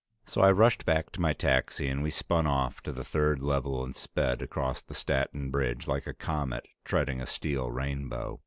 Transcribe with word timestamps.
So 0.25 0.41
I 0.41 0.51
rushed 0.51 0.83
back 0.83 1.11
to 1.11 1.21
my 1.21 1.33
taxi 1.33 1.87
and 1.87 2.01
we 2.01 2.09
spun 2.09 2.47
off 2.47 2.81
to 2.81 2.91
the 2.91 3.03
third 3.03 3.43
level 3.43 3.83
and 3.83 3.95
sped 3.95 4.41
across 4.41 4.81
the 4.81 4.95
Staten 4.95 5.51
bridge 5.51 5.85
like 5.87 6.07
a 6.07 6.13
comet 6.15 6.67
treading 6.83 7.21
a 7.21 7.27
steel 7.27 7.69
rainbow. 7.69 8.39